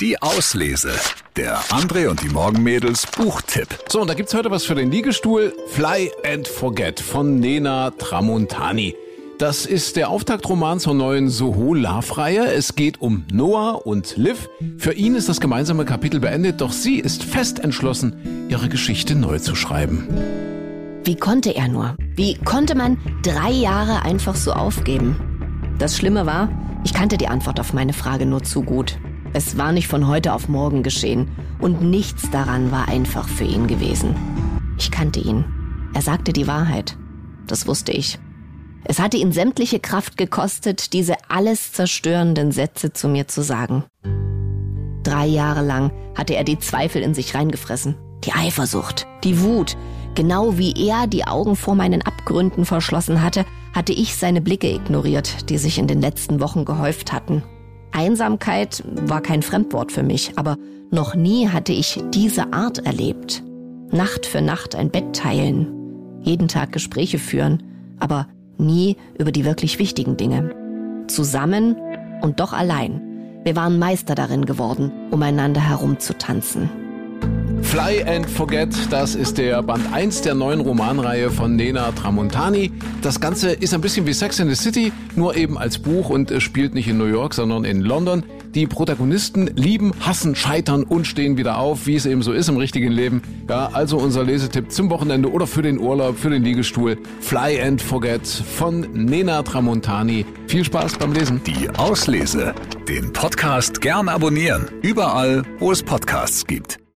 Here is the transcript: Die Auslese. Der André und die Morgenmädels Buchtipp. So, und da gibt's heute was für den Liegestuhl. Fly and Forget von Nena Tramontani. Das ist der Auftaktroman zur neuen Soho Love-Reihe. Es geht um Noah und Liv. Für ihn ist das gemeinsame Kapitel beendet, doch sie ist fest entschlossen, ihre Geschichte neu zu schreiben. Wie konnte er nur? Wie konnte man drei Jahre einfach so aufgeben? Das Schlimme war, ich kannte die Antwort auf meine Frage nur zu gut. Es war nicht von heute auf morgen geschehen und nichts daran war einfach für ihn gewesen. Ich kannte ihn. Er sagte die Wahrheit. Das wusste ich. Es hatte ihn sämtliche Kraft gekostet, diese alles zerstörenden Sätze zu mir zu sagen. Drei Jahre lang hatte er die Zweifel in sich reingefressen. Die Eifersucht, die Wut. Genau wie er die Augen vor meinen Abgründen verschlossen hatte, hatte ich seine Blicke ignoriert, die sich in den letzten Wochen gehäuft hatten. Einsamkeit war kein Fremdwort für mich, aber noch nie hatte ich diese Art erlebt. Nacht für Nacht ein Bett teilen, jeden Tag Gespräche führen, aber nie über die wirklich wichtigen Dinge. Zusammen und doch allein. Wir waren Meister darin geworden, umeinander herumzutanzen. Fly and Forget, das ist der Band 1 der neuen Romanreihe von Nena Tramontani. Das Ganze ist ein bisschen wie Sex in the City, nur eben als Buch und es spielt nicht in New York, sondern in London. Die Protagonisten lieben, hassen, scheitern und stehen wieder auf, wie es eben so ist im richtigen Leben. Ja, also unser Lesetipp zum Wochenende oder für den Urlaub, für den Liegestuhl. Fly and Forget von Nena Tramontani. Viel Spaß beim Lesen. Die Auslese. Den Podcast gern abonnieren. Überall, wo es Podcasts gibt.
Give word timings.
Die 0.00 0.22
Auslese. 0.22 0.92
Der 1.36 1.58
André 1.64 2.08
und 2.08 2.22
die 2.22 2.30
Morgenmädels 2.30 3.06
Buchtipp. 3.06 3.68
So, 3.90 4.00
und 4.00 4.08
da 4.08 4.14
gibt's 4.14 4.32
heute 4.32 4.50
was 4.50 4.64
für 4.64 4.74
den 4.74 4.90
Liegestuhl. 4.90 5.52
Fly 5.68 6.10
and 6.24 6.48
Forget 6.48 6.98
von 6.98 7.38
Nena 7.38 7.90
Tramontani. 7.90 8.94
Das 9.36 9.66
ist 9.66 9.96
der 9.96 10.08
Auftaktroman 10.08 10.80
zur 10.80 10.94
neuen 10.94 11.28
Soho 11.28 11.74
Love-Reihe. 11.74 12.46
Es 12.46 12.76
geht 12.76 13.02
um 13.02 13.26
Noah 13.30 13.86
und 13.86 14.16
Liv. 14.16 14.48
Für 14.78 14.94
ihn 14.94 15.16
ist 15.16 15.28
das 15.28 15.38
gemeinsame 15.38 15.84
Kapitel 15.84 16.18
beendet, 16.18 16.62
doch 16.62 16.72
sie 16.72 16.98
ist 16.98 17.22
fest 17.22 17.58
entschlossen, 17.58 18.46
ihre 18.48 18.70
Geschichte 18.70 19.14
neu 19.14 19.38
zu 19.38 19.54
schreiben. 19.54 20.08
Wie 21.04 21.16
konnte 21.16 21.54
er 21.54 21.68
nur? 21.68 21.94
Wie 22.16 22.36
konnte 22.36 22.74
man 22.74 22.96
drei 23.22 23.50
Jahre 23.50 24.02
einfach 24.02 24.34
so 24.34 24.52
aufgeben? 24.52 25.76
Das 25.78 25.94
Schlimme 25.94 26.24
war, 26.24 26.48
ich 26.84 26.94
kannte 26.94 27.18
die 27.18 27.28
Antwort 27.28 27.60
auf 27.60 27.74
meine 27.74 27.92
Frage 27.92 28.24
nur 28.24 28.42
zu 28.42 28.62
gut. 28.62 28.96
Es 29.32 29.56
war 29.56 29.72
nicht 29.72 29.86
von 29.86 30.08
heute 30.08 30.32
auf 30.32 30.48
morgen 30.48 30.82
geschehen 30.82 31.30
und 31.60 31.82
nichts 31.82 32.30
daran 32.30 32.72
war 32.72 32.88
einfach 32.88 33.28
für 33.28 33.44
ihn 33.44 33.68
gewesen. 33.68 34.14
Ich 34.76 34.90
kannte 34.90 35.20
ihn. 35.20 35.44
Er 35.94 36.02
sagte 36.02 36.32
die 36.32 36.46
Wahrheit. 36.46 36.96
Das 37.46 37.66
wusste 37.66 37.92
ich. 37.92 38.18
Es 38.84 38.98
hatte 38.98 39.18
ihn 39.18 39.30
sämtliche 39.30 39.78
Kraft 39.78 40.16
gekostet, 40.16 40.92
diese 40.92 41.14
alles 41.28 41.72
zerstörenden 41.72 42.50
Sätze 42.50 42.92
zu 42.92 43.08
mir 43.08 43.28
zu 43.28 43.42
sagen. 43.42 43.84
Drei 45.04 45.26
Jahre 45.26 45.64
lang 45.64 45.92
hatte 46.16 46.34
er 46.34 46.44
die 46.44 46.58
Zweifel 46.58 47.02
in 47.02 47.14
sich 47.14 47.34
reingefressen. 47.34 47.96
Die 48.24 48.32
Eifersucht, 48.32 49.06
die 49.22 49.40
Wut. 49.40 49.76
Genau 50.14 50.58
wie 50.58 50.72
er 50.88 51.06
die 51.06 51.24
Augen 51.24 51.56
vor 51.56 51.74
meinen 51.74 52.02
Abgründen 52.02 52.64
verschlossen 52.64 53.22
hatte, 53.22 53.44
hatte 53.72 53.92
ich 53.92 54.16
seine 54.16 54.40
Blicke 54.40 54.68
ignoriert, 54.68 55.48
die 55.50 55.58
sich 55.58 55.78
in 55.78 55.86
den 55.86 56.00
letzten 56.00 56.40
Wochen 56.40 56.64
gehäuft 56.64 57.12
hatten. 57.12 57.44
Einsamkeit 57.92 58.82
war 58.86 59.20
kein 59.20 59.42
Fremdwort 59.42 59.92
für 59.92 60.02
mich, 60.02 60.32
aber 60.36 60.56
noch 60.90 61.14
nie 61.14 61.48
hatte 61.48 61.72
ich 61.72 62.02
diese 62.12 62.52
Art 62.52 62.78
erlebt. 62.78 63.42
Nacht 63.90 64.26
für 64.26 64.40
Nacht 64.40 64.74
ein 64.74 64.90
Bett 64.90 65.14
teilen, 65.14 66.20
jeden 66.22 66.48
Tag 66.48 66.72
Gespräche 66.72 67.18
führen, 67.18 67.62
aber 67.98 68.26
nie 68.58 68.96
über 69.18 69.32
die 69.32 69.44
wirklich 69.44 69.78
wichtigen 69.78 70.16
Dinge. 70.16 70.54
Zusammen 71.08 71.76
und 72.22 72.40
doch 72.40 72.52
allein. 72.52 73.00
Wir 73.44 73.56
waren 73.56 73.78
Meister 73.78 74.14
darin 74.14 74.44
geworden, 74.44 74.92
umeinander 75.10 75.60
herumzutanzen. 75.60 76.70
Fly 77.70 78.02
and 78.02 78.28
Forget, 78.28 78.74
das 78.90 79.14
ist 79.14 79.38
der 79.38 79.62
Band 79.62 79.92
1 79.92 80.22
der 80.22 80.34
neuen 80.34 80.58
Romanreihe 80.58 81.30
von 81.30 81.54
Nena 81.54 81.92
Tramontani. 81.92 82.72
Das 83.00 83.20
Ganze 83.20 83.52
ist 83.52 83.72
ein 83.72 83.80
bisschen 83.80 84.08
wie 84.08 84.12
Sex 84.12 84.40
in 84.40 84.48
the 84.48 84.56
City, 84.56 84.92
nur 85.14 85.36
eben 85.36 85.56
als 85.56 85.78
Buch 85.78 86.10
und 86.10 86.32
es 86.32 86.42
spielt 86.42 86.74
nicht 86.74 86.88
in 86.88 86.98
New 86.98 87.04
York, 87.04 87.32
sondern 87.32 87.64
in 87.64 87.80
London. 87.80 88.24
Die 88.56 88.66
Protagonisten 88.66 89.52
lieben, 89.54 89.92
hassen, 90.00 90.34
scheitern 90.34 90.82
und 90.82 91.06
stehen 91.06 91.36
wieder 91.36 91.58
auf, 91.58 91.86
wie 91.86 91.94
es 91.94 92.06
eben 92.06 92.22
so 92.22 92.32
ist 92.32 92.48
im 92.48 92.56
richtigen 92.56 92.90
Leben. 92.90 93.22
Ja, 93.48 93.70
also 93.72 93.98
unser 93.98 94.24
Lesetipp 94.24 94.72
zum 94.72 94.90
Wochenende 94.90 95.30
oder 95.30 95.46
für 95.46 95.62
den 95.62 95.78
Urlaub, 95.78 96.18
für 96.18 96.30
den 96.30 96.42
Liegestuhl. 96.42 96.98
Fly 97.20 97.62
and 97.62 97.80
Forget 97.80 98.26
von 98.26 98.80
Nena 98.92 99.44
Tramontani. 99.44 100.26
Viel 100.48 100.64
Spaß 100.64 100.98
beim 100.98 101.12
Lesen. 101.12 101.40
Die 101.46 101.70
Auslese. 101.78 102.52
Den 102.88 103.12
Podcast 103.12 103.80
gern 103.80 104.08
abonnieren. 104.08 104.66
Überall, 104.82 105.44
wo 105.60 105.70
es 105.70 105.84
Podcasts 105.84 106.44
gibt. 106.44 106.79